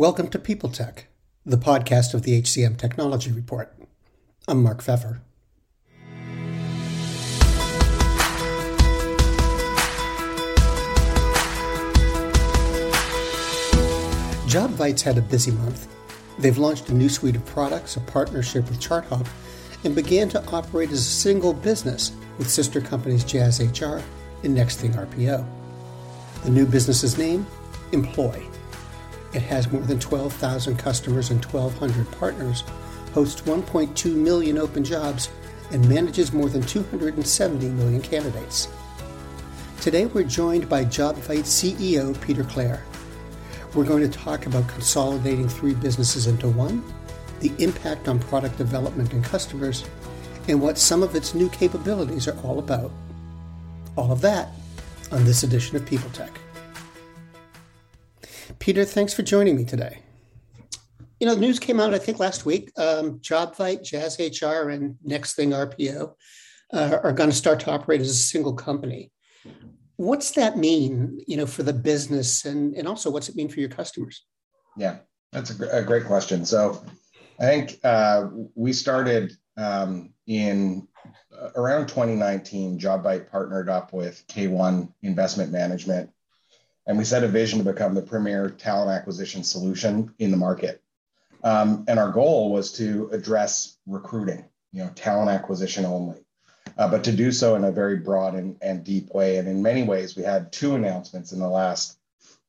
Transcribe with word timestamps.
Welcome 0.00 0.28
to 0.28 0.38
People 0.38 0.70
Tech, 0.70 1.08
the 1.44 1.58
podcast 1.58 2.14
of 2.14 2.22
the 2.22 2.40
HCM 2.40 2.78
Technology 2.78 3.30
Report. 3.32 3.70
I'm 4.48 4.62
Mark 4.62 4.82
Feffer. 4.82 5.20
JobVite's 14.46 15.02
had 15.02 15.18
a 15.18 15.20
busy 15.20 15.50
month. 15.50 15.86
They've 16.38 16.56
launched 16.56 16.88
a 16.88 16.94
new 16.94 17.10
suite 17.10 17.36
of 17.36 17.44
products, 17.44 17.96
a 17.96 18.00
partnership 18.00 18.70
with 18.70 18.80
ChartHop, 18.80 19.28
and 19.84 19.94
began 19.94 20.30
to 20.30 20.42
operate 20.46 20.92
as 20.92 21.00
a 21.00 21.10
single 21.10 21.52
business 21.52 22.12
with 22.38 22.48
sister 22.48 22.80
companies 22.80 23.22
Jazz 23.22 23.60
HR 23.60 24.00
and 24.44 24.56
NXTThing 24.56 24.94
RPO. 24.94 25.46
The 26.44 26.50
new 26.50 26.64
business's 26.64 27.18
name? 27.18 27.46
Employ. 27.92 28.49
It 29.32 29.42
has 29.42 29.70
more 29.70 29.82
than 29.82 30.00
12,000 30.00 30.76
customers 30.76 31.30
and 31.30 31.44
1,200 31.44 32.10
partners, 32.12 32.64
hosts 33.14 33.42
1.2 33.42 34.14
million 34.14 34.58
open 34.58 34.82
jobs, 34.82 35.28
and 35.70 35.88
manages 35.88 36.32
more 36.32 36.48
than 36.48 36.62
270 36.62 37.68
million 37.68 38.02
candidates. 38.02 38.68
Today 39.80 40.06
we're 40.06 40.24
joined 40.24 40.68
by 40.68 40.84
JobVite 40.84 41.44
CEO 41.44 42.20
Peter 42.20 42.42
Clare. 42.42 42.84
We're 43.74 43.84
going 43.84 44.02
to 44.02 44.18
talk 44.18 44.46
about 44.46 44.68
consolidating 44.68 45.48
three 45.48 45.74
businesses 45.74 46.26
into 46.26 46.48
one, 46.48 46.82
the 47.38 47.52
impact 47.58 48.08
on 48.08 48.18
product 48.18 48.58
development 48.58 49.12
and 49.12 49.24
customers, 49.24 49.84
and 50.48 50.60
what 50.60 50.76
some 50.76 51.04
of 51.04 51.14
its 51.14 51.34
new 51.34 51.48
capabilities 51.50 52.26
are 52.26 52.36
all 52.40 52.58
about. 52.58 52.90
All 53.96 54.10
of 54.10 54.20
that 54.22 54.50
on 55.12 55.24
this 55.24 55.44
edition 55.44 55.76
of 55.76 55.86
People 55.86 56.10
Tech. 56.10 56.32
Peter, 58.60 58.84
thanks 58.84 59.14
for 59.14 59.22
joining 59.22 59.56
me 59.56 59.64
today. 59.64 60.00
You 61.18 61.26
know, 61.26 61.34
the 61.34 61.40
news 61.40 61.58
came 61.58 61.80
out, 61.80 61.94
I 61.94 61.98
think, 61.98 62.18
last 62.18 62.44
week. 62.44 62.70
Um, 62.76 63.18
JobVite, 63.20 63.82
Jazz 63.82 64.18
HR, 64.18 64.68
and 64.68 64.96
NXTThing 65.06 65.74
RPO 65.74 66.12
uh, 66.74 66.98
are 67.02 67.12
going 67.12 67.30
to 67.30 67.36
start 67.36 67.58
to 67.60 67.70
operate 67.70 68.02
as 68.02 68.10
a 68.10 68.14
single 68.14 68.52
company. 68.52 69.10
What's 69.96 70.32
that 70.32 70.58
mean, 70.58 71.20
you 71.26 71.38
know, 71.38 71.46
for 71.46 71.62
the 71.62 71.72
business, 71.72 72.44
and 72.44 72.74
and 72.74 72.86
also 72.86 73.10
what's 73.10 73.30
it 73.30 73.36
mean 73.36 73.48
for 73.48 73.60
your 73.60 73.68
customers? 73.70 74.24
Yeah, 74.76 74.98
that's 75.32 75.50
a, 75.50 75.54
gr- 75.54 75.70
a 75.72 75.82
great 75.82 76.04
question. 76.04 76.44
So, 76.44 76.84
I 77.38 77.44
think 77.44 77.80
uh, 77.82 78.28
we 78.54 78.74
started 78.74 79.32
um, 79.56 80.12
in 80.26 80.86
uh, 81.34 81.50
around 81.56 81.88
2019. 81.88 82.78
JobVite 82.78 83.30
partnered 83.30 83.70
up 83.70 83.94
with 83.94 84.22
K1 84.28 84.92
Investment 85.02 85.50
Management 85.50 86.10
and 86.90 86.98
we 86.98 87.04
set 87.04 87.22
a 87.22 87.28
vision 87.28 87.60
to 87.60 87.64
become 87.64 87.94
the 87.94 88.02
premier 88.02 88.50
talent 88.50 88.90
acquisition 88.90 89.44
solution 89.44 90.12
in 90.18 90.32
the 90.32 90.36
market. 90.36 90.82
Um, 91.44 91.84
and 91.86 92.00
our 92.00 92.10
goal 92.10 92.50
was 92.50 92.72
to 92.78 93.08
address 93.12 93.76
recruiting, 93.86 94.44
you 94.72 94.82
know, 94.82 94.90
talent 94.96 95.30
acquisition 95.30 95.84
only, 95.84 96.18
uh, 96.76 96.88
but 96.90 97.04
to 97.04 97.12
do 97.12 97.30
so 97.30 97.54
in 97.54 97.62
a 97.62 97.70
very 97.70 97.98
broad 97.98 98.34
and, 98.34 98.56
and 98.60 98.82
deep 98.82 99.14
way. 99.14 99.36
And 99.36 99.46
in 99.46 99.62
many 99.62 99.84
ways, 99.84 100.16
we 100.16 100.24
had 100.24 100.52
two 100.52 100.74
announcements 100.74 101.30
in 101.30 101.38
the 101.38 101.48
last 101.48 101.96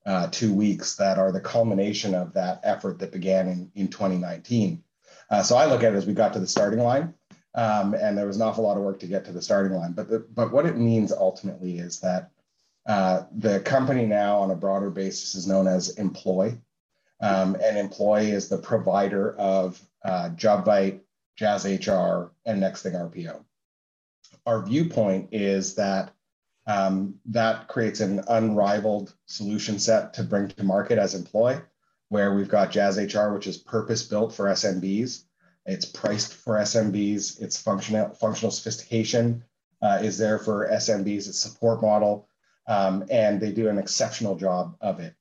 uh, 0.07 0.25
two 0.31 0.55
weeks 0.55 0.95
that 0.95 1.19
are 1.19 1.31
the 1.31 1.39
culmination 1.39 2.15
of 2.15 2.33
that 2.33 2.61
effort 2.63 2.97
that 2.97 3.11
began 3.11 3.47
in, 3.47 3.71
in 3.75 3.89
2019. 3.89 4.83
Uh, 5.29 5.43
so 5.43 5.55
I 5.55 5.67
look 5.67 5.83
at 5.83 5.93
it 5.93 5.97
as 5.97 6.07
we 6.07 6.15
got 6.15 6.33
to 6.33 6.39
the 6.39 6.47
starting 6.47 6.79
line, 6.79 7.13
um, 7.53 7.93
and 7.93 8.17
there 8.17 8.25
was 8.25 8.37
an 8.37 8.41
awful 8.41 8.63
lot 8.63 8.75
of 8.75 8.81
work 8.81 9.01
to 9.01 9.07
get 9.07 9.23
to 9.25 9.33
the 9.33 9.41
starting 9.43 9.77
line. 9.77 9.91
But 9.91 10.09
the, 10.09 10.25
but 10.33 10.51
what 10.51 10.65
it 10.65 10.77
means 10.77 11.11
ultimately 11.11 11.77
is 11.77 11.99
that 11.99 12.31
uh, 12.85 13.23
the 13.31 13.59
company 13.59 14.05
now, 14.05 14.39
on 14.39 14.51
a 14.51 14.55
broader 14.55 14.89
basis, 14.89 15.35
is 15.35 15.47
known 15.47 15.67
as 15.67 15.97
Employ. 15.97 16.57
Um, 17.19 17.55
and 17.63 17.77
Employ 17.77 18.21
is 18.21 18.49
the 18.49 18.57
provider 18.57 19.35
of 19.35 19.81
uh, 20.03 20.29
Jazz 20.29 21.65
HR, 21.65 22.31
and 22.45 22.61
NXTThing 22.61 23.13
RPO. 23.13 23.43
Our 24.45 24.65
viewpoint 24.65 25.29
is 25.31 25.75
that 25.75 26.13
um, 26.67 27.19
that 27.25 27.67
creates 27.67 27.99
an 27.99 28.23
unrivaled 28.27 29.13
solution 29.25 29.79
set 29.79 30.13
to 30.15 30.23
bring 30.23 30.47
to 30.49 30.63
market 30.63 30.97
as 30.97 31.15
Employ, 31.15 31.61
where 32.09 32.33
we've 32.33 32.49
got 32.49 32.71
Jazz 32.71 32.97
HR, 32.97 33.33
which 33.33 33.47
is 33.47 33.57
purpose 33.57 34.03
built 34.03 34.33
for 34.33 34.45
SMBs. 34.45 35.23
It's 35.65 35.85
priced 35.85 36.33
for 36.33 36.55
SMBs. 36.57 37.41
Its 37.41 37.61
functional 37.61 38.09
functional 38.15 38.51
sophistication 38.51 39.43
uh, 39.81 39.99
is 40.01 40.17
there 40.17 40.39
for 40.39 40.69
SMBs. 40.71 41.27
Its 41.27 41.39
support 41.39 41.81
model 41.81 42.27
um, 42.67 43.05
and 43.09 43.39
they 43.39 43.51
do 43.51 43.69
an 43.69 43.77
exceptional 43.77 44.35
job 44.35 44.75
of 44.81 44.99
it. 44.99 45.13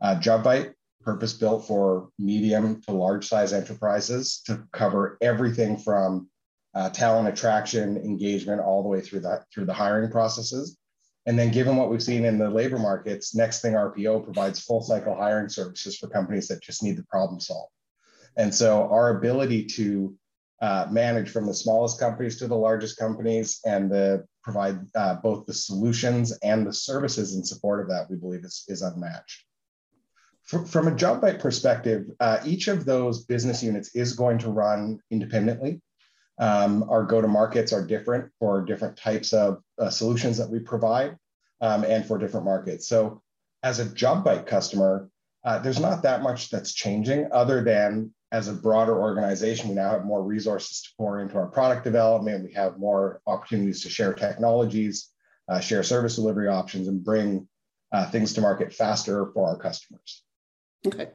Uh, 0.00 0.16
JobVite, 0.16 0.74
purpose 1.02 1.32
built 1.32 1.66
for 1.66 2.08
medium 2.18 2.80
to 2.82 2.92
large 2.92 3.26
size 3.26 3.52
enterprises 3.52 4.42
to 4.46 4.62
cover 4.72 5.18
everything 5.20 5.76
from 5.76 6.28
uh, 6.74 6.88
talent 6.90 7.28
attraction, 7.28 7.96
engagement, 7.98 8.60
all 8.60 8.82
the 8.82 8.88
way 8.88 9.00
through 9.00 9.20
that 9.20 9.44
through 9.52 9.66
the 9.66 9.74
hiring 9.74 10.10
processes. 10.10 10.78
And 11.26 11.38
then, 11.38 11.52
given 11.52 11.76
what 11.76 11.90
we've 11.90 12.02
seen 12.02 12.24
in 12.24 12.38
the 12.38 12.50
labor 12.50 12.78
markets, 12.78 13.34
NXTThing 13.34 13.94
RPO 13.96 14.24
provides 14.24 14.60
full 14.60 14.82
cycle 14.82 15.14
hiring 15.14 15.48
services 15.48 15.96
for 15.96 16.08
companies 16.08 16.48
that 16.48 16.62
just 16.62 16.82
need 16.82 16.96
the 16.96 17.04
problem 17.04 17.38
solved. 17.40 17.72
And 18.36 18.52
so, 18.52 18.88
our 18.88 19.18
ability 19.18 19.66
to 19.66 20.16
uh, 20.60 20.86
manage 20.90 21.30
from 21.30 21.46
the 21.46 21.54
smallest 21.54 22.00
companies 22.00 22.38
to 22.38 22.48
the 22.48 22.56
largest 22.56 22.96
companies 22.96 23.60
and 23.64 23.90
the 23.90 24.24
provide 24.42 24.78
uh, 24.94 25.14
both 25.16 25.46
the 25.46 25.54
solutions 25.54 26.32
and 26.42 26.66
the 26.66 26.72
services 26.72 27.34
in 27.34 27.44
support 27.44 27.80
of 27.80 27.88
that, 27.88 28.10
we 28.10 28.16
believe 28.16 28.44
is, 28.44 28.64
is 28.68 28.82
unmatched. 28.82 29.44
from 30.44 30.88
a 30.88 30.92
JobVite 30.92 31.38
perspective, 31.38 32.06
uh, 32.20 32.38
each 32.44 32.68
of 32.68 32.84
those 32.84 33.24
business 33.24 33.62
units 33.62 33.94
is 33.94 34.14
going 34.14 34.38
to 34.38 34.50
run 34.50 34.98
independently. 35.10 35.80
Um, 36.38 36.84
our 36.90 37.04
go-to-markets 37.04 37.72
are 37.72 37.86
different 37.86 38.32
for 38.38 38.64
different 38.64 38.96
types 38.96 39.32
of 39.32 39.62
uh, 39.78 39.90
solutions 39.90 40.38
that 40.38 40.50
we 40.50 40.58
provide 40.58 41.16
um, 41.60 41.84
and 41.84 42.04
for 42.04 42.18
different 42.18 42.46
markets. 42.46 42.88
So 42.88 43.22
as 43.62 43.78
a 43.78 43.86
JobVite 43.86 44.46
customer, 44.46 45.08
uh, 45.44 45.58
there's 45.58 45.80
not 45.80 46.02
that 46.02 46.22
much 46.22 46.50
that's 46.50 46.72
changing 46.72 47.28
other 47.32 47.62
than 47.62 48.12
as 48.32 48.48
a 48.48 48.52
broader 48.52 48.98
organization, 48.98 49.68
we 49.68 49.74
now 49.74 49.90
have 49.90 50.06
more 50.06 50.22
resources 50.22 50.82
to 50.82 50.88
pour 50.96 51.20
into 51.20 51.36
our 51.36 51.46
product 51.46 51.84
development. 51.84 52.44
We 52.44 52.54
have 52.54 52.78
more 52.78 53.20
opportunities 53.26 53.82
to 53.82 53.90
share 53.90 54.14
technologies, 54.14 55.10
uh, 55.48 55.60
share 55.60 55.82
service 55.82 56.16
delivery 56.16 56.48
options, 56.48 56.88
and 56.88 57.04
bring 57.04 57.46
uh, 57.92 58.10
things 58.10 58.32
to 58.32 58.40
market 58.40 58.72
faster 58.72 59.30
for 59.34 59.48
our 59.48 59.58
customers. 59.58 60.22
Okay. 60.86 61.10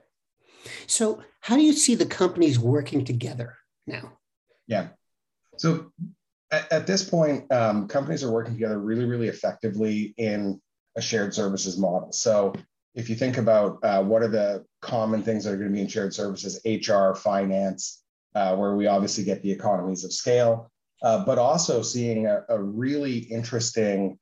So, 0.85 1.23
how 1.41 1.55
do 1.55 1.63
you 1.63 1.73
see 1.73 1.95
the 1.95 2.05
companies 2.05 2.59
working 2.59 3.03
together 3.03 3.57
now? 3.87 4.13
Yeah. 4.67 4.89
So, 5.57 5.91
at, 6.51 6.71
at 6.71 6.87
this 6.87 7.09
point, 7.09 7.51
um, 7.51 7.87
companies 7.87 8.23
are 8.23 8.31
working 8.31 8.53
together 8.53 8.77
really, 8.77 9.05
really 9.05 9.27
effectively 9.27 10.13
in 10.17 10.61
a 10.95 11.01
shared 11.01 11.33
services 11.33 11.79
model. 11.79 12.11
So, 12.11 12.53
if 12.97 13.11
you 13.11 13.15
think 13.15 13.37
about 13.37 13.77
uh, 13.83 14.01
what 14.01 14.23
are 14.23 14.27
the 14.27 14.65
common 14.81 15.21
things 15.21 15.43
that 15.43 15.53
are 15.53 15.57
going 15.57 15.69
to 15.69 15.73
be 15.73 15.81
in 15.81 15.87
shared 15.87 16.15
services, 16.15 16.59
HR, 16.65 17.13
finance, 17.13 18.03
uh, 18.33 18.55
where 18.55 18.75
we 18.75 18.87
obviously 18.87 19.23
get 19.23 19.43
the 19.43 19.51
economies 19.51 20.03
of 20.03 20.11
scale, 20.11 20.71
uh, 21.03 21.23
but 21.23 21.37
also 21.37 21.83
seeing 21.83 22.25
a, 22.25 22.43
a 22.49 22.59
really 22.59 23.19
interesting 23.19 24.17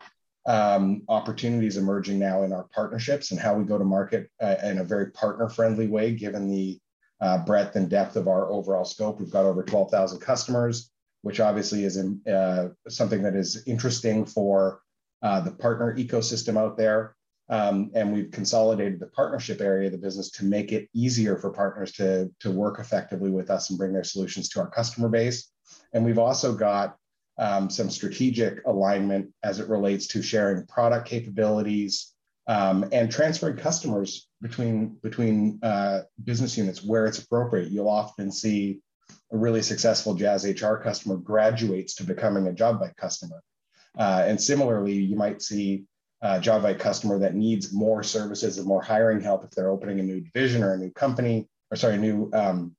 um, 0.46 1.04
opportunities 1.08 1.78
emerging 1.78 2.20
now 2.20 2.44
in 2.44 2.52
our 2.52 2.68
partnerships 2.76 3.32
and 3.32 3.40
how 3.40 3.56
we 3.56 3.64
go 3.64 3.78
to 3.78 3.86
market 3.86 4.30
uh, 4.44 4.56
in 4.64 4.80
a 4.80 4.84
very 4.84 5.10
partner 5.12 5.48
friendly 5.48 5.88
way, 5.88 6.12
given 6.12 6.50
the 6.50 6.78
uh, 7.22 7.38
breadth 7.46 7.78
and 7.78 7.90
depth 7.90 8.18
of 8.18 8.28
our 8.28 8.52
overall 8.52 8.84
scope. 8.84 9.22
We've 9.22 9.32
got 9.32 9.46
over 9.46 9.64
12,000 9.64 10.20
customers, 10.20 10.92
which 11.22 11.40
obviously 11.40 11.86
is 11.86 11.96
in, 11.96 12.20
uh, 12.28 12.68
something 12.90 13.24
that 13.24 13.38
is 13.38 13.64
interesting 13.66 14.26
for 14.26 14.82
the 15.22 15.56
partner 15.58 15.96
ecosystem 15.98 16.58
out 16.58 16.76
there. 16.76 17.16
Um, 17.50 17.92
and 17.94 18.12
we've 18.12 18.32
consolidated 18.32 19.00
the 19.00 19.08
partnership 19.08 19.62
area 19.62 19.88
of 19.88 19.92
the 19.92 20.00
business 20.00 20.32
to 20.32 20.46
make 20.46 20.72
it 20.72 20.90
easier 20.94 21.38
for 21.38 21.52
partners 21.52 21.92
to, 21.94 22.32
to 22.40 22.52
work 22.52 22.80
effectively 22.80 23.30
with 23.30 23.52
us 23.52 23.70
and 23.70 23.78
bring 23.78 23.94
their 23.94 24.04
solutions 24.04 24.50
to 24.50 24.60
our 24.62 24.70
customer 24.70 25.10
base. 25.10 25.52
And 25.94 26.04
we've 26.04 26.18
also 26.18 26.56
got 26.56 26.96
um, 27.38 27.70
some 27.70 27.90
strategic 27.90 28.66
alignment 28.66 29.32
as 29.44 29.60
it 29.60 29.70
relates 29.70 30.08
to 30.08 30.24
sharing 30.24 30.66
product 30.66 31.08
capabilities 31.08 32.14
um, 32.48 32.88
and 32.92 33.12
transferring 33.12 33.58
customers 33.58 34.28
between, 34.42 34.98
between 35.04 35.60
uh, 35.62 36.02
business 36.24 36.58
units 36.58 36.84
where 36.84 37.06
it's 37.06 37.20
appropriate. 37.20 37.70
You'll 37.70 37.90
often 37.90 38.32
see 38.32 38.80
a 39.32 39.38
really 39.38 39.62
successful 39.62 40.14
Jazz 40.16 40.46
HR 40.46 40.76
customer 40.76 41.18
graduates 41.18 41.96
to 41.96 42.04
becoming 42.04 42.48
a 42.48 42.52
JobVite 42.52 42.96
customer. 42.96 43.42
Uh, 43.98 44.24
and 44.26 44.42
similarly, 44.42 44.94
you 44.94 45.16
might 45.16 45.42
see 45.42 45.86
uh, 46.26 46.40
JobVite 46.40 46.80
customer 46.80 47.20
that 47.20 47.36
needs 47.36 47.72
more 47.72 48.02
services 48.02 48.58
and 48.58 48.66
more 48.66 48.82
hiring 48.82 49.22
help 49.22 49.44
if 49.44 49.52
they're 49.52 49.70
opening 49.70 50.00
a 50.00 50.04
new 50.04 50.20
division 50.20 50.64
or 50.64 50.74
a 50.74 50.78
new 50.78 50.90
company, 50.90 51.48
or 51.70 51.78
sorry, 51.78 51.94
a 51.94 52.00
new 52.00 52.32
um, 52.34 52.76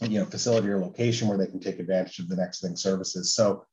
you 0.00 0.18
know 0.18 0.24
facility 0.24 0.68
or 0.68 0.78
location 0.78 1.28
where 1.28 1.36
they 1.36 1.46
can 1.46 1.60
take 1.60 1.80
advantage 1.80 2.18
of 2.18 2.30
the 2.30 2.36
next 2.36 2.62
thing 2.62 2.76
services. 2.76 3.34
So 3.34 3.66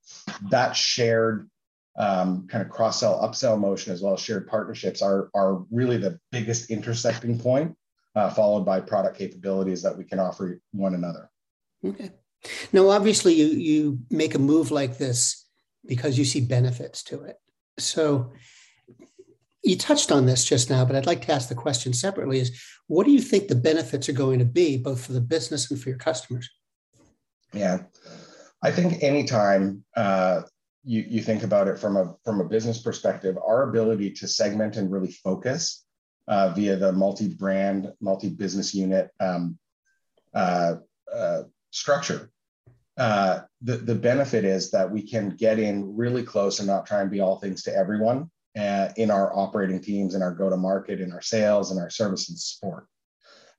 that 0.49 0.75
shared 0.75 1.49
um, 1.97 2.45
kind 2.47 2.61
of 2.61 2.69
cross 2.69 2.99
sell 2.99 3.21
upsell 3.21 3.57
motion 3.57 3.93
as 3.93 4.01
well 4.01 4.15
as 4.15 4.19
shared 4.19 4.49
partnerships 4.49 5.01
are 5.01 5.29
are 5.33 5.63
really 5.71 5.95
the 5.95 6.19
biggest 6.33 6.69
intersecting 6.69 7.39
point 7.39 7.73
uh, 8.15 8.29
followed 8.29 8.65
by 8.65 8.81
product 8.81 9.17
capabilities 9.17 9.81
that 9.83 9.97
we 9.97 10.03
can 10.03 10.19
offer 10.19 10.59
one 10.73 10.93
another. 10.93 11.29
Okay. 11.85 12.11
Now, 12.73 12.89
obviously, 12.89 13.33
you 13.33 13.45
you 13.45 13.99
make 14.09 14.35
a 14.35 14.39
move 14.39 14.71
like 14.71 14.97
this 14.97 15.47
because 15.87 16.17
you 16.17 16.25
see 16.25 16.41
benefits 16.41 17.01
to 17.03 17.23
it. 17.23 17.37
So, 17.79 18.33
you 19.65 19.75
touched 19.75 20.11
on 20.11 20.25
this 20.25 20.45
just 20.45 20.69
now, 20.69 20.85
but 20.85 20.95
I'd 20.95 21.07
like 21.07 21.23
to 21.25 21.31
ask 21.31 21.49
the 21.49 21.55
question 21.55 21.91
separately: 21.91 22.39
Is 22.39 22.61
what 22.87 23.05
do 23.05 23.11
you 23.11 23.19
think 23.19 23.47
the 23.47 23.55
benefits 23.55 24.07
are 24.07 24.13
going 24.13 24.39
to 24.39 24.45
be, 24.45 24.77
both 24.77 25.05
for 25.05 25.13
the 25.13 25.21
business 25.21 25.71
and 25.71 25.81
for 25.81 25.89
your 25.89 25.97
customers? 25.97 26.49
Yeah, 27.51 27.83
I 28.61 28.71
think 28.71 29.01
anytime 29.01 29.83
uh, 29.95 30.43
you 30.83 31.03
you 31.07 31.21
think 31.21 31.43
about 31.43 31.67
it 31.67 31.79
from 31.79 31.97
a 31.97 32.15
from 32.23 32.41
a 32.41 32.45
business 32.45 32.81
perspective, 32.81 33.37
our 33.37 33.67
ability 33.69 34.11
to 34.11 34.27
segment 34.27 34.77
and 34.77 34.91
really 34.91 35.11
focus 35.11 35.83
uh, 36.27 36.49
via 36.49 36.75
the 36.75 36.91
multi-brand, 36.91 37.91
multi-business 37.99 38.75
unit 38.75 39.09
um, 39.19 39.57
uh, 40.35 40.75
uh, 41.13 41.43
structure. 41.71 42.29
Uh, 42.97 43.41
the, 43.61 43.75
the 43.75 43.95
benefit 43.95 44.45
is 44.45 44.71
that 44.71 44.89
we 44.89 45.01
can 45.01 45.29
get 45.29 45.59
in 45.59 45.97
really 45.97 46.23
close 46.23 46.59
and 46.59 46.67
not 46.67 46.85
try 46.85 47.01
and 47.01 47.11
be 47.11 47.19
all 47.19 47.39
things 47.39 47.61
to 47.61 47.75
everyone 47.75 48.29
uh, 48.57 48.89
in 48.97 49.11
our 49.11 49.35
operating 49.35 49.81
teams, 49.81 50.15
in 50.15 50.21
our 50.21 50.33
go-to-market, 50.33 51.01
in 51.01 51.11
our 51.11 51.21
sales, 51.21 51.71
and 51.71 51.79
our 51.79 51.89
service 51.89 52.29
and 52.29 52.39
support. 52.39 52.87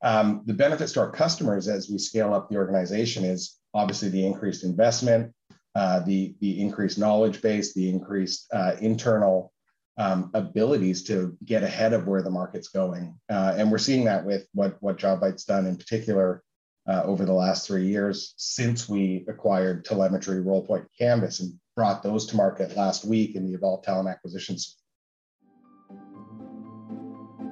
Um, 0.03 0.43
the 0.47 0.55
benefits 0.55 0.93
to 0.93 1.01
our 1.01 1.11
customers 1.11 1.69
as 1.69 1.91
we 1.91 1.99
scale 1.99 2.35
up 2.35 2.49
the 2.49 2.57
organization 2.57 3.25
is 3.25 3.59
obviously 3.75 4.09
the 4.11 4.27
increased 4.27 4.65
investment, 4.65 5.33
uh, 5.75 6.01
the, 6.01 6.35
the 6.41 6.61
increased 6.61 6.99
knowledge 6.99 7.43
base, 7.43 7.75
the 7.75 7.89
increased 7.89 8.51
internal 8.81 9.53
um, 9.99 10.31
abilities 10.35 11.05
to 11.05 11.37
get 11.45 11.63
ahead 11.63 11.93
of 11.93 12.07
where 12.07 12.23
the 12.23 12.31
market's 12.31 12.69
going. 12.69 13.19
Uh, 13.31 13.55
and 13.57 13.71
we're 13.71 13.79
seeing 13.79 14.05
that 14.05 14.25
with 14.25 14.47
what, 14.53 14.77
what 14.81 14.99
JobVite's 14.99 15.45
done 15.45 15.67
in 15.67 15.77
particular 15.77 16.43
uh, 16.87 17.03
over 17.05 17.25
the 17.25 17.33
last 17.33 17.67
three 17.67 17.87
years 17.87 18.35
since 18.37 18.89
we 18.89 19.25
acquired 19.29 19.85
Talemetry, 19.85 20.45
RolePoint, 20.45 20.87
Canvas, 20.99 21.41
and 21.41 21.55
brought 21.75 22.03
those 22.03 22.27
to 22.27 22.37
market 22.37 22.77
last 22.77 23.05
week 23.05 23.35
in 23.35 23.47
the 23.47 23.55
Evolve 23.55 23.83
Talent 23.83 24.09
Acquisitions. 24.09 24.77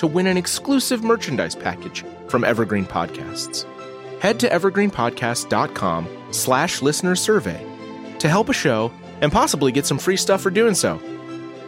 to 0.00 0.06
win 0.06 0.26
an 0.26 0.38
exclusive 0.38 1.04
merchandise 1.04 1.54
package 1.54 2.06
from 2.26 2.42
Evergreen 2.42 2.86
Podcasts. 2.86 3.66
Head 4.22 4.40
to 4.40 4.48
evergreenpodcast.com 4.48 6.08
slash 6.30 6.80
listener 6.80 7.14
survey 7.14 7.62
to 8.18 8.26
help 8.26 8.48
a 8.48 8.54
show 8.54 8.90
and 9.20 9.30
possibly 9.30 9.70
get 9.72 9.84
some 9.84 9.98
free 9.98 10.16
stuff 10.16 10.40
for 10.40 10.48
doing 10.48 10.74
so. 10.74 10.98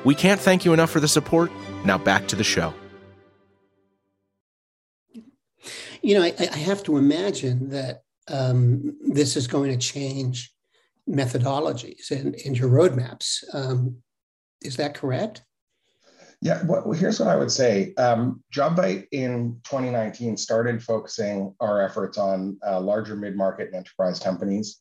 We 0.04 0.14
can't 0.14 0.40
thank 0.40 0.64
you 0.64 0.72
enough 0.72 0.88
for 0.88 0.98
the 0.98 1.08
support. 1.08 1.52
Now 1.84 1.98
back 1.98 2.26
to 2.28 2.36
the 2.36 2.42
show. 2.42 2.72
You 6.00 6.14
know, 6.14 6.22
I, 6.22 6.34
I 6.38 6.56
have 6.56 6.82
to 6.84 6.96
imagine 6.96 7.68
that 7.68 8.02
um, 8.28 8.96
this 9.08 9.36
is 9.36 9.46
going 9.46 9.72
to 9.72 9.76
change 9.76 10.54
methodologies 11.06 12.10
and, 12.10 12.34
and 12.46 12.58
your 12.58 12.70
roadmaps. 12.70 13.44
Um, 13.52 13.98
is 14.62 14.76
that 14.76 14.94
correct? 14.94 15.42
Yeah, 16.42 16.60
well, 16.64 16.90
here's 16.90 17.20
what 17.20 17.28
I 17.28 17.36
would 17.36 17.52
say. 17.52 17.94
Um, 17.94 18.42
JobVite 18.52 19.06
in 19.12 19.60
2019 19.62 20.36
started 20.36 20.82
focusing 20.82 21.54
our 21.60 21.80
efforts 21.80 22.18
on 22.18 22.58
uh, 22.66 22.80
larger 22.80 23.14
mid 23.14 23.36
market 23.36 23.68
and 23.68 23.76
enterprise 23.76 24.18
companies 24.18 24.80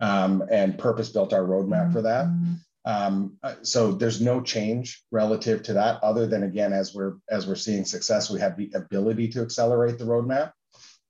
um, 0.00 0.44
and 0.52 0.78
purpose 0.78 1.08
built 1.08 1.32
our 1.32 1.42
roadmap 1.42 1.92
for 1.92 2.02
that. 2.02 2.26
Mm-hmm. 2.26 2.54
Um, 2.84 3.36
uh, 3.42 3.56
so 3.62 3.90
there's 3.90 4.20
no 4.20 4.40
change 4.40 5.02
relative 5.10 5.64
to 5.64 5.72
that, 5.72 6.02
other 6.04 6.28
than 6.28 6.44
again, 6.44 6.72
as 6.72 6.94
we're 6.94 7.16
as 7.28 7.44
we're 7.44 7.56
seeing 7.56 7.84
success, 7.84 8.30
we 8.30 8.38
have 8.38 8.56
the 8.56 8.70
ability 8.76 9.28
to 9.30 9.42
accelerate 9.42 9.98
the 9.98 10.04
roadmap. 10.04 10.52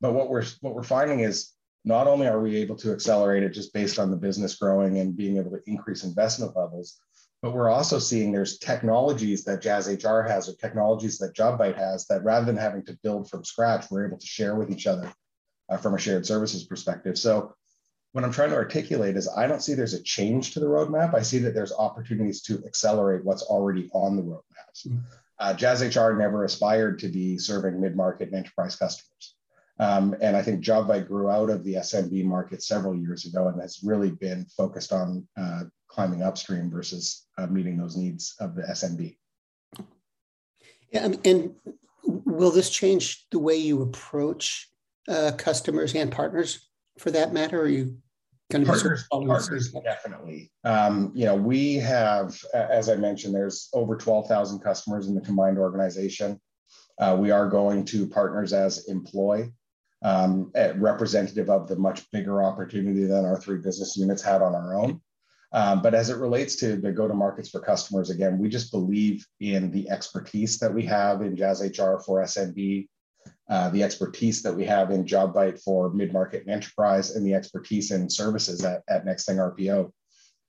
But 0.01 0.15
what 0.15 0.31
we're 0.31 0.47
what 0.63 0.75
we're 0.75 0.83
finding 0.83 1.21
is 1.21 1.53
not 1.85 2.07
only 2.07 2.27
are 2.27 2.41
we 2.41 2.57
able 2.57 2.77
to 2.77 2.93
accelerate 2.93 3.43
it 3.43 3.51
just 3.51 3.75
based 3.75 3.99
on 3.99 4.11
the 4.11 4.17
business 4.17 4.57
growing 4.57 4.99
and 4.99 5.15
being 5.15 5.37
able 5.37 5.51
to 5.51 5.61
increase 5.67 6.05
investment 6.05 6.57
levels, 6.57 6.99
but 7.43 7.53
we're 7.53 7.71
also 7.71 7.99
seeing 7.99 8.33
there's 8.33 8.59
technologies 8.59 9.45
that 9.45 9.63
Jazz 9.63 9.89
HR 9.89 10.21
has 10.21 10.49
or 10.49 10.55
technologies 10.55 11.19
that 11.19 11.35
JobVite 11.35 11.77
has 11.77 12.07
that 12.07 12.23
rather 12.23 12.45
than 12.45 12.57
having 12.57 12.85
to 12.85 12.99
build 13.03 13.31
from 13.31 13.45
scratch, 13.45 13.91
we're 13.91 14.07
able 14.07 14.19
to 14.19 14.27
share 14.27 14.55
with 14.55 14.71
each 14.71 14.87
other 14.87 15.11
uh, 15.71 15.79
from 15.79 15.95
a 15.95 15.99
shared 15.99 16.27
services 16.27 16.65
perspective. 16.65 17.19
So 17.19 17.55
what 18.13 18.25
I'm 18.25 18.33
trying 18.33 18.51
to 18.51 18.57
articulate 18.57 19.17
is 19.17 19.29
I 19.29 19.47
don't 19.47 19.63
see 19.63 19.75
there's 19.75 19.95
a 19.95 20.03
change 20.03 20.53
to 20.53 20.61
the 20.61 20.67
roadmap. 20.67 21.15
I 21.15 21.23
see 21.23 21.39
that 21.39 21.55
there's 21.55 21.73
opportunities 21.73 22.43
to 22.43 22.63
accelerate 22.67 23.25
what's 23.25 23.43
already 23.43 23.89
on 23.93 24.17
the 24.17 24.23
roadmaps. 24.23 24.87
Mm-hmm. 24.87 24.99
Uh, 25.39 25.55
Jazz 25.55 25.81
HR 25.83 26.13
never 26.13 26.45
aspired 26.45 26.99
to 26.99 27.09
be 27.09 27.39
serving 27.39 27.81
mid-market 27.81 28.29
and 28.29 28.37
enterprise 28.37 28.77
customers. 28.77 29.37
Um, 29.79 30.15
and 30.21 30.37
I 30.37 30.43
think 30.43 30.63
JobVite 30.63 31.07
grew 31.07 31.31
out 31.31 31.49
of 31.49 31.65
the 31.65 31.77
SMB 31.77 32.25
market 32.25 32.63
several 32.63 32.95
years 32.95 33.25
ago 33.25 33.49
and 33.49 33.59
has 33.63 33.83
really 33.83 34.11
been 34.11 34.45
focused 34.55 34.93
on 34.93 35.27
uh, 35.39 35.63
climbing 35.91 36.23
upstream 36.23 36.71
versus 36.71 37.27
uh, 37.37 37.47
meeting 37.47 37.77
those 37.77 37.97
needs 37.97 38.35
of 38.41 38.55
the 38.55 38.63
SMB. 38.63 39.17
Yeah, 40.93 41.13
and 41.25 41.55
will 42.05 42.51
this 42.51 42.71
change 42.71 43.27
the 43.31 43.39
way 43.39 43.57
you 43.57 43.83
approach 43.83 44.69
uh, 45.09 45.33
customers 45.37 45.95
and 45.95 46.11
partners 46.11 46.69
for 46.99 47.11
that 47.11 47.33
matter? 47.33 47.61
Are 47.61 47.69
you 47.69 47.97
going 48.51 48.65
to 48.65 48.71
partners, 48.71 49.07
be 49.11 49.27
partners 49.27 49.73
definitely. 49.85 50.53
Um, 50.65 51.13
you 51.15 51.25
know, 51.25 51.37
we 51.37 51.77
have, 51.77 52.37
as 52.53 52.89
I 52.89 52.97
mentioned, 52.97 53.35
there's 53.35 53.69
over 53.73 53.97
12,000 53.97 54.61
customers 54.61 55.09
in 55.09 55.15
the 55.15 55.21
combined 55.21 55.59
organization. 55.59 56.41
Uh, 56.99 57.17
we 57.19 57.31
are 57.31 57.49
going 57.49 57.85
to 57.87 58.07
partners 58.07 58.53
as 58.53 58.89
employ, 58.89 59.51
um, 60.03 60.51
representative 60.77 61.49
of 61.49 61.69
the 61.69 61.77
much 61.77 62.11
bigger 62.11 62.43
opportunity 62.43 63.05
than 63.05 63.25
our 63.25 63.41
three 63.41 63.59
business 63.59 63.97
units 63.97 64.23
had 64.23 64.43
on 64.43 64.55
our 64.55 64.75
own. 64.75 65.01
Um, 65.53 65.83
but 65.83 65.95
as 65.95 66.11
it 66.11 66.19
relates 66.19 66.57
to 66.57 66.77
the 66.77 66.93
go 66.93 67.09
to 67.09 67.15
markets 67.15 67.51
for 67.51 67.61
customers, 67.61 68.11
again, 68.11 68.39
we 68.39 68.49
just 68.49 68.71
believe 68.71 69.27
in 69.41 69.71
the 69.71 69.91
expertise 69.91 70.59
that 70.59 70.73
we 70.73 70.85
have 70.87 71.23
in 71.23 71.37
Jazz 71.37 71.61
HR 71.61 71.99
for 71.99 72.23
SMB, 72.23 72.89
uh, 73.49 73.69
the 73.71 73.83
expertise 73.83 74.43
that 74.43 74.55
we 74.55 74.65
have 74.65 74.93
in 74.93 75.05
JobVite 75.05 75.61
for 75.61 75.93
mid-market 75.93 76.43
and 76.43 76.51
enterprise, 76.51 77.17
and 77.17 77.27
the 77.27 77.35
expertise 77.35 77.91
in 77.91 78.09
services 78.09 78.65
at, 78.65 78.83
at 78.89 79.05
NXTThing 79.05 79.57
RPO. 79.57 79.91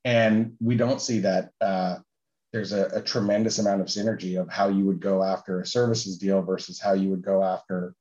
And 0.06 0.54
we 0.60 0.76
don't 0.76 1.02
see 1.02 1.20
that 1.20 1.50
uh, 1.60 1.98
there's 2.54 2.72
a, 2.72 2.86
a, 2.94 3.02
tremendous 3.02 3.60
amount 3.60 3.82
of 3.82 3.88
synergy 3.88 4.40
of 4.40 4.50
how 4.50 4.68
you 4.68 4.86
would 4.86 5.00
go 5.00 5.24
after 5.24 5.62
a 5.62 5.66
services 5.66 6.18
deal 6.18 6.42
versus 6.42 6.80
how 6.80 6.94
you 6.94 7.10
would 7.10 7.22
go 7.22 7.44
after 7.44 7.96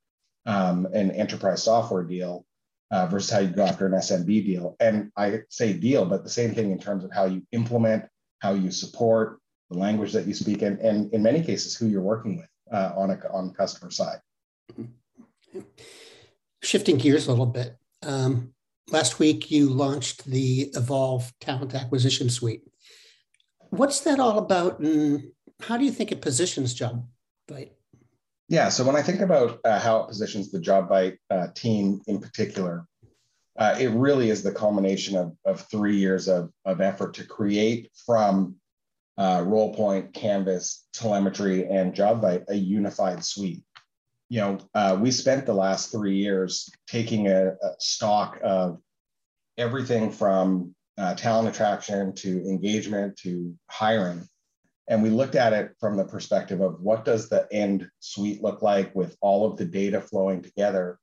um, 0.45 0.87
an 0.93 1.11
enterprise 1.11 1.63
software 1.63 2.03
deal 2.03 2.45
uh, 2.91 3.07
versus 3.07 3.31
how 3.31 3.39
you 3.39 3.47
go 3.47 3.63
after 3.65 3.85
an 3.85 3.93
SMB 3.93 4.25
deal. 4.25 4.75
And 4.79 5.11
I 5.15 5.39
say 5.49 5.73
deal, 5.73 6.05
but 6.05 6.23
the 6.23 6.29
same 6.29 6.53
thing 6.53 6.71
in 6.71 6.79
terms 6.79 7.03
of 7.03 7.11
how 7.11 7.25
you 7.25 7.41
implement, 7.51 8.05
how 8.39 8.53
you 8.53 8.69
support, 8.69 9.39
the 9.69 9.77
language 9.77 10.11
that 10.11 10.27
you 10.27 10.33
speak, 10.33 10.61
and, 10.61 10.79
and 10.79 11.11
in 11.13 11.23
many 11.23 11.41
cases, 11.41 11.75
who 11.75 11.87
you're 11.87 12.01
working 12.01 12.37
with 12.37 12.49
uh, 12.71 12.91
on 12.95 13.11
a 13.11 13.19
on 13.31 13.53
customer 13.53 13.89
side. 13.89 14.19
Shifting 16.61 16.97
gears 16.97 17.27
a 17.27 17.31
little 17.31 17.45
bit, 17.45 17.77
um, 18.03 18.53
last 18.89 19.19
week 19.19 19.49
you 19.49 19.69
launched 19.69 20.25
the 20.25 20.71
Evolve 20.75 21.33
Talent 21.39 21.73
Acquisition 21.73 22.29
Suite. 22.29 22.63
What's 23.69 24.01
that 24.01 24.19
all 24.19 24.37
about, 24.37 24.79
and 24.79 25.31
how 25.61 25.77
do 25.77 25.85
you 25.85 25.91
think 25.91 26.11
it 26.11 26.21
positions 26.21 26.77
JobVite? 26.77 27.71
Yeah, 28.51 28.67
so 28.69 28.83
when 28.83 28.97
I 28.97 29.01
think 29.01 29.21
about 29.21 29.59
uh, 29.63 29.79
how 29.79 30.01
it 30.01 30.07
positions 30.09 30.51
the 30.51 30.59
JobVite 30.59 31.17
uh, 31.29 31.47
team 31.55 32.01
in 32.07 32.19
particular, 32.19 32.85
uh, 33.57 33.77
it 33.79 33.91
really 33.91 34.29
is 34.29 34.43
the 34.43 34.51
culmination 34.51 35.15
of, 35.15 35.35
of 35.45 35.61
three 35.71 35.95
years 35.95 36.27
of, 36.27 36.51
of 36.65 36.81
effort 36.81 37.13
to 37.15 37.25
create 37.25 37.89
from 38.05 38.57
uh, 39.17 39.39
RolePoint, 39.39 40.13
Canvas, 40.13 40.85
Talemetry, 40.93 41.71
and 41.71 41.95
JobVite 41.95 42.43
a 42.49 42.55
unified 42.55 43.23
suite 43.23 43.63
you 44.31 44.39
know, 44.39 44.59
uh, 44.73 44.97
we 44.97 45.11
spent 45.11 45.45
the 45.45 45.53
last 45.53 45.91
three 45.91 46.15
years 46.15 46.69
taking 46.87 47.27
a, 47.27 47.47
a 47.49 47.75
stock 47.79 48.39
of 48.41 48.79
everything 49.57 50.09
from 50.09 50.73
uh, 50.97 51.13
talent 51.15 51.53
attraction 51.53 52.15
to 52.15 52.41
engagement 52.47 53.17
to 53.17 53.53
hiring. 53.69 54.25
And 54.91 55.01
we 55.01 55.09
looked 55.09 55.35
at 55.35 55.53
it 55.53 55.71
from 55.79 55.95
the 55.95 56.03
perspective 56.03 56.59
of 56.59 56.81
what 56.81 57.05
does 57.05 57.29
the 57.29 57.47
end 57.49 57.89
suite 58.01 58.43
look 58.43 58.61
like 58.61 58.93
with 58.93 59.15
all 59.21 59.49
of 59.49 59.57
the 59.57 59.63
data 59.63 60.01
flowing 60.01 60.41
together 60.41 60.99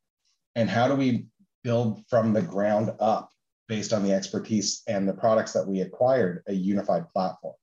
and 0.55 0.69
how 0.69 0.89
do 0.89 0.95
we 0.95 1.25
build 1.65 2.05
from 2.07 2.35
the 2.35 2.43
ground 2.43 2.93
up 3.01 3.31
based 3.67 3.95
on 3.95 4.05
the 4.05 4.13
expertise 4.13 4.83
and 4.89 5.09
the 5.09 5.15
products 5.15 5.55
that 5.55 5.67
we 5.67 5.81
acquired 5.81 6.43
a 6.49 6.53
unified 6.53 7.09
platform. 7.09 7.55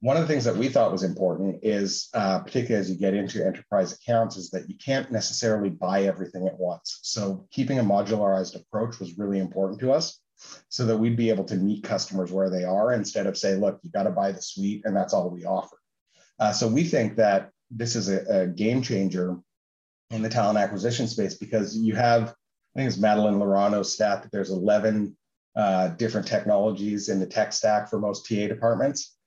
One 0.00 0.16
of 0.16 0.22
the 0.22 0.28
things 0.28 0.44
that 0.44 0.56
we 0.56 0.68
thought 0.68 0.90
was 0.90 1.04
important 1.04 1.60
is, 1.62 2.08
uh, 2.14 2.40
particularly 2.40 2.80
as 2.80 2.90
you 2.90 2.96
get 2.96 3.14
into 3.14 3.46
enterprise 3.46 3.92
accounts, 3.92 4.36
is 4.36 4.50
that 4.50 4.68
you 4.68 4.74
can't 4.84 5.12
necessarily 5.12 5.70
buy 5.70 6.02
everything 6.02 6.48
at 6.48 6.58
once. 6.58 6.98
So 7.02 7.46
keeping 7.52 7.78
a 7.78 7.84
modularized 7.84 8.56
approach 8.56 8.98
was 8.98 9.16
really 9.16 9.38
important 9.38 9.78
to 9.80 9.92
us 9.92 10.20
so 10.68 10.86
that 10.86 10.96
we'd 10.96 11.16
be 11.16 11.30
able 11.30 11.44
to 11.44 11.56
meet 11.56 11.82
customers 11.82 12.32
where 12.32 12.50
they 12.50 12.64
are 12.64 12.92
instead 12.92 13.26
of 13.26 13.36
say, 13.36 13.54
look, 13.54 13.80
you 13.82 13.90
got 13.90 14.04
to 14.04 14.10
buy 14.10 14.32
the 14.32 14.42
suite 14.42 14.82
and 14.84 14.96
that's 14.96 15.12
all 15.12 15.30
we 15.30 15.44
offer. 15.44 15.76
Uh, 16.38 16.52
so 16.52 16.68
we 16.68 16.84
think 16.84 17.16
that 17.16 17.50
this 17.70 17.96
is 17.96 18.08
a, 18.08 18.42
a, 18.42 18.46
game 18.46 18.80
changer 18.80 19.36
in 20.10 20.22
the 20.22 20.28
talent 20.28 20.58
acquisition 20.58 21.06
space 21.06 21.34
because 21.34 21.76
you 21.76 21.94
have, 21.94 22.28
I 22.28 22.78
think 22.78 22.88
it's 22.88 22.98
Madeline 22.98 23.38
Laurano's 23.38 23.92
stat 23.92 24.22
that 24.22 24.32
there's 24.32 24.50
11 24.50 25.16
uh, 25.56 25.88
different 25.88 26.26
technologies 26.26 27.08
in 27.08 27.18
the 27.18 27.26
tech 27.26 27.52
stack 27.52 27.90
for 27.90 27.98
most 27.98 28.26
TA 28.26 28.46
departments 28.46 29.18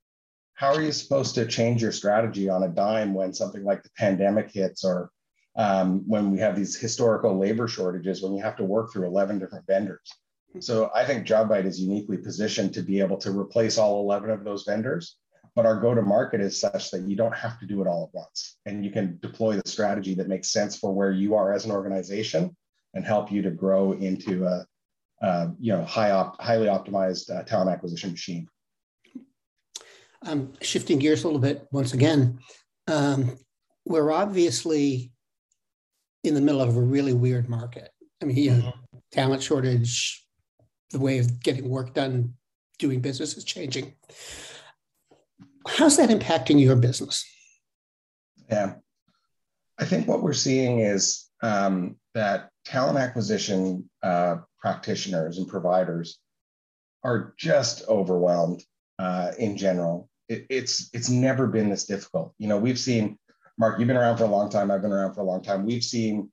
how 0.62 0.75
are 0.75 0.82
you 0.82 0.91
supposed 0.91 1.34
to 1.34 1.48
change 1.48 1.82
your 1.82 1.91
strategy 1.91 2.48
on 2.48 2.62
a 2.62 2.68
dime 2.68 3.15
when 3.15 3.34
something 3.34 3.63
like 3.63 3.82
the 3.82 3.89
pandemic 3.98 4.51
hits 4.51 4.86
or 4.86 5.10
um, 5.56 6.03
when 6.08 6.30
we 6.30 6.38
have 6.38 6.56
these 6.56 6.77
historical 6.77 7.36
labor 7.36 7.68
shortages 7.68 8.22
when 8.22 8.36
you 8.36 8.44
have 8.44 8.56
to 8.56 8.63
work 8.63 8.94
through 8.94 9.08
11 9.08 9.39
different 9.39 9.65
vendors 9.65 10.08
so 10.60 10.91
i 10.96 11.05
think 11.05 11.25
JobVite 11.27 11.65
is 11.65 11.79
uniquely 11.79 12.17
positioned 12.17 12.74
to 12.74 12.81
be 12.81 13.00
able 13.00 13.17
to 13.17 13.38
replace 13.38 13.77
all 13.77 14.01
11 14.01 14.29
of 14.29 14.43
those 14.43 14.63
vendors 14.63 15.17
but 15.55 15.65
our 15.65 15.79
go 15.79 15.93
to 15.93 16.01
market 16.01 16.39
is 16.39 16.60
such 16.60 16.91
that 16.91 17.01
you 17.01 17.15
don't 17.15 17.36
have 17.36 17.60
to 17.60 17.65
do 17.65 17.81
it 17.81 17.88
all 17.88 18.10
at 18.10 18.17
once 18.17 18.58
and 18.65 18.84
you 18.86 18.91
can 18.91 19.17
deploy 19.22 19.55
the 19.55 19.70
strategy 19.70 20.13
that 20.15 20.27
makes 20.27 20.51
sense 20.51 20.77
for 20.77 20.93
where 20.93 21.12
you 21.12 21.36
are 21.36 21.53
as 21.53 21.65
an 21.65 21.72
organization 21.72 22.55
and 22.93 23.05
help 23.05 23.31
you 23.31 23.41
to 23.41 23.51
grow 23.51 23.93
into 23.93 24.46
a, 24.46 24.65
a 25.22 25.51
you 25.60 25.72
know 25.72 25.84
high 25.86 26.12
op- 26.12 26.39
highly 26.41 26.67
optimized 26.67 27.34
uh, 27.36 27.43
talent 27.43 27.70
acquisition 27.70 28.12
machine 28.12 28.48
um, 30.24 30.53
shifting 30.62 31.00
gears 31.00 31.24
a 31.24 31.27
little 31.27 31.41
bit 31.41 31.67
once 31.72 31.93
again, 31.93 32.39
um, 32.88 33.38
we're 33.86 34.12
obviously 34.12 35.12
in 36.24 36.36
the 36.36 36.41
middle 36.41 36.62
of 36.62 36.75
a 36.75 36.81
really 36.81 37.13
weird 37.13 37.50
market. 37.50 37.89
I 38.22 38.25
mean, 38.25 38.38
you 38.38 38.51
know, 38.51 38.58
mm-hmm. 38.58 38.98
talent 39.12 39.41
shortage, 39.41 40.24
the 40.91 41.00
way 41.00 41.19
of 41.19 41.41
getting 41.41 41.69
work 41.69 41.93
done, 41.93 42.33
doing 42.79 43.00
business 43.00 43.38
is 43.38 43.43
changing. 43.43 43.93
How's 45.67 45.98
that 45.98 46.10
impacting 46.10 46.60
your 46.60 46.75
business? 46.75 47.25
Yeah, 48.50 48.75
I 49.79 49.86
think 49.86 50.07
what 50.07 50.24
we're 50.24 50.33
seeing 50.33 50.79
is 50.79 51.29
um, 51.41 51.95
that 52.13 52.50
talent 52.65 52.98
acquisition 52.98 53.89
uh, 54.03 54.38
practitioners 54.60 55.38
and 55.38 55.48
providers 55.48 56.19
are 57.03 57.33
just 57.38 57.88
overwhelmed 57.88 58.63
uh, 59.00 59.31
in 59.39 59.57
general 59.57 60.10
it, 60.31 60.45
it's 60.50 60.89
it's 60.93 61.10
never 61.10 61.48
been 61.48 61.69
this 61.69 61.86
difficult. 61.86 62.33
You 62.39 62.48
know, 62.48 62.57
we've 62.57 62.79
seen 62.79 63.17
Mark, 63.57 63.77
you've 63.77 63.88
been 63.88 63.98
around 63.98 64.17
for 64.17 64.24
a 64.24 64.27
long 64.27 64.50
time. 64.50 64.71
I've 64.71 64.81
been 64.81 64.93
around 64.93 65.13
for 65.13 65.21
a 65.21 65.25
long 65.25 65.43
time. 65.43 65.65
We've 65.65 65.83
seen, 65.83 66.31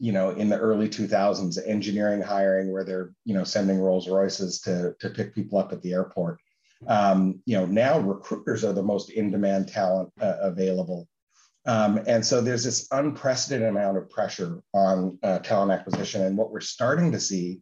you 0.00 0.12
know, 0.12 0.30
in 0.30 0.48
the 0.48 0.58
early 0.58 0.88
2000s, 0.88 1.58
engineering 1.66 2.20
hiring 2.20 2.72
where 2.72 2.84
they're, 2.84 3.12
you 3.24 3.34
know, 3.34 3.44
sending 3.44 3.78
Rolls 3.78 4.08
Royces 4.08 4.60
to 4.62 4.94
to 5.00 5.10
pick 5.10 5.34
people 5.34 5.58
up 5.58 5.72
at 5.72 5.82
the 5.82 5.92
airport. 5.92 6.40
Um, 6.86 7.40
you 7.44 7.56
know, 7.56 7.66
now 7.66 7.98
recruiters 8.00 8.64
are 8.64 8.72
the 8.72 8.82
most 8.82 9.10
in-demand 9.10 9.68
talent 9.68 10.10
uh, 10.20 10.36
available. 10.40 11.06
Um, 11.66 12.00
and 12.06 12.24
so 12.24 12.40
there's 12.40 12.64
this 12.64 12.88
unprecedented 12.90 13.68
amount 13.68 13.98
of 13.98 14.08
pressure 14.08 14.62
on 14.72 15.18
uh, 15.22 15.40
talent 15.40 15.72
acquisition. 15.72 16.22
And 16.22 16.38
what 16.38 16.50
we're 16.50 16.60
starting 16.60 17.12
to 17.12 17.20
see 17.20 17.60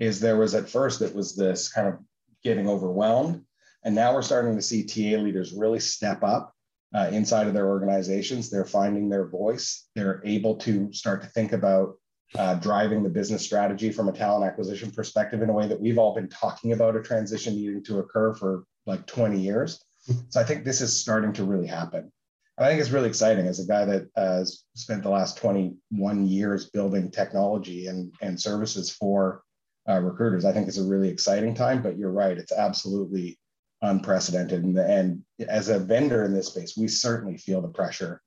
is 0.00 0.18
there 0.18 0.36
was 0.36 0.56
at 0.56 0.68
first 0.68 1.02
it 1.02 1.14
was 1.14 1.36
this 1.36 1.72
kind 1.72 1.86
of 1.86 1.94
getting 2.42 2.68
overwhelmed 2.68 3.44
and 3.84 3.94
now 3.94 4.14
we're 4.14 4.22
starting 4.22 4.56
to 4.56 4.62
see 4.62 4.84
TA 4.84 5.20
leaders 5.20 5.52
really 5.52 5.80
step 5.80 6.22
up 6.22 6.54
uh, 6.94 7.08
inside 7.12 7.46
of 7.46 7.54
their 7.54 7.68
organizations. 7.68 8.50
They're 8.50 8.64
finding 8.64 9.08
their 9.08 9.26
voice. 9.26 9.88
They're 9.94 10.22
able 10.24 10.56
to 10.56 10.92
start 10.92 11.22
to 11.22 11.28
think 11.28 11.52
about 11.52 11.96
uh, 12.36 12.54
driving 12.54 13.02
the 13.02 13.08
business 13.08 13.44
strategy 13.44 13.90
from 13.90 14.08
a 14.08 14.12
talent 14.12 14.44
acquisition 14.44 14.90
perspective 14.90 15.42
in 15.42 15.50
a 15.50 15.52
way 15.52 15.66
that 15.66 15.80
we've 15.80 15.98
all 15.98 16.14
been 16.14 16.28
talking 16.28 16.72
about 16.72 16.96
a 16.96 17.02
transition 17.02 17.54
needing 17.54 17.82
to 17.84 17.98
occur 17.98 18.34
for 18.34 18.64
like 18.86 19.06
20 19.06 19.40
years. 19.40 19.82
So 20.30 20.40
I 20.40 20.44
think 20.44 20.64
this 20.64 20.80
is 20.80 20.98
starting 20.98 21.32
to 21.34 21.44
really 21.44 21.66
happen. 21.66 22.10
And 22.56 22.66
I 22.66 22.68
think 22.68 22.80
it's 22.80 22.90
really 22.90 23.08
exciting 23.08 23.46
as 23.46 23.60
a 23.60 23.66
guy 23.66 23.84
that 23.84 24.08
uh, 24.16 24.38
has 24.38 24.64
spent 24.74 25.02
the 25.02 25.10
last 25.10 25.36
21 25.38 26.26
years 26.26 26.70
building 26.70 27.10
technology 27.10 27.86
and, 27.86 28.12
and 28.20 28.40
services 28.40 28.90
for 28.90 29.42
uh, 29.88 30.00
recruiters. 30.00 30.44
I 30.44 30.52
think 30.52 30.68
it's 30.68 30.78
a 30.78 30.84
really 30.84 31.08
exciting 31.08 31.54
time, 31.54 31.82
but 31.82 31.96
you're 31.96 32.10
right. 32.10 32.36
It's 32.36 32.52
absolutely 32.52 33.38
unprecedented. 33.82 34.64
And, 34.64 34.78
and 34.78 35.22
as 35.48 35.68
a 35.68 35.78
vendor 35.78 36.24
in 36.24 36.32
this 36.32 36.48
space, 36.48 36.76
we 36.76 36.88
certainly 36.88 37.36
feel 37.36 37.60
the 37.60 37.68
pressure 37.68 38.20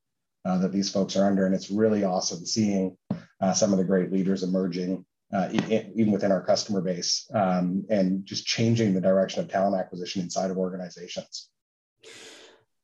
uh, 0.46 0.58
that 0.60 0.72
these 0.72 0.90
folks 0.90 1.16
are 1.16 1.26
under. 1.26 1.46
And 1.46 1.54
it's 1.54 1.70
really 1.70 2.04
awesome 2.04 2.46
seeing 2.46 2.98
uh, 3.42 3.54
some 3.54 3.72
of 3.72 3.78
the 3.78 3.84
great 3.84 4.12
leaders 4.12 4.44
emerging, 4.44 5.06
uh, 5.34 5.50
even 5.52 6.12
within 6.12 6.32
our 6.32 6.44
customer 6.44 6.82
base, 6.82 7.30
um, 7.34 7.86
and 7.90 8.26
just 8.26 8.46
changing 8.46 8.94
the 8.94 9.02
direction 9.02 9.42
of 9.42 9.50
talent 9.50 9.80
acquisition 9.80 10.22
inside 10.22 10.52
of 10.52 10.58
organizations. 10.58 11.50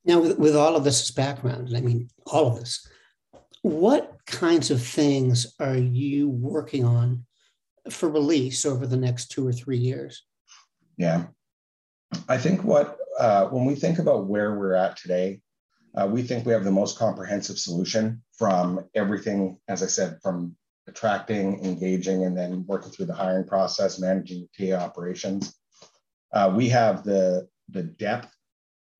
Now, 0.05 0.21
with, 0.21 0.38
with 0.38 0.55
all 0.55 0.75
of 0.75 0.83
this 0.83 1.01
as 1.01 1.12
background, 1.12 1.74
I 1.75 1.81
mean, 1.81 2.09
all 2.25 2.47
of 2.47 2.59
this, 2.59 2.88
what 3.62 4.17
kinds 4.25 4.71
of 4.71 4.81
things 4.81 5.55
are 5.59 5.77
you 5.77 6.29
working 6.29 6.86
on 6.86 7.25
for 7.89 8.09
release 8.09 8.65
over 8.65 8.88
the 8.88 8.97
next 8.97 9.29
two 9.31 9.45
or 9.45 9.51
three 9.51 9.77
years? 9.77 10.24
Yeah. 10.97 11.25
I 12.27 12.37
think 12.37 12.63
what 12.63 12.97
uh, 13.19 13.47
when 13.47 13.65
we 13.65 13.75
think 13.75 13.99
about 13.99 14.27
where 14.27 14.55
we're 14.55 14.73
at 14.73 14.97
today, 14.97 15.41
uh, 15.95 16.07
we 16.07 16.21
think 16.21 16.45
we 16.45 16.53
have 16.53 16.63
the 16.63 16.71
most 16.71 16.97
comprehensive 16.97 17.57
solution 17.57 18.21
from 18.37 18.85
everything, 18.93 19.57
as 19.67 19.81
I 19.81 19.87
said, 19.87 20.19
from 20.21 20.55
attracting, 20.87 21.63
engaging, 21.65 22.25
and 22.25 22.37
then 22.37 22.65
working 22.67 22.91
through 22.91 23.07
the 23.07 23.13
hiring 23.13 23.45
process, 23.45 23.99
managing 23.99 24.47
TA 24.57 24.73
operations. 24.73 25.55
Uh, 26.33 26.53
we 26.55 26.69
have 26.69 27.03
the 27.03 27.47
the 27.69 27.83
depth 27.83 28.33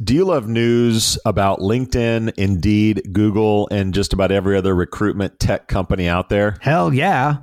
Do 0.02 0.14
you 0.14 0.24
love 0.24 0.48
news 0.48 1.16
about 1.24 1.60
LinkedIn, 1.60 2.32
Indeed, 2.36 3.10
Google, 3.12 3.68
and 3.70 3.94
just 3.94 4.12
about 4.12 4.32
every 4.32 4.56
other 4.56 4.74
recruitment 4.74 5.38
tech 5.38 5.68
company 5.68 6.08
out 6.08 6.28
there? 6.28 6.56
Hell 6.60 6.92
yeah. 6.92 7.42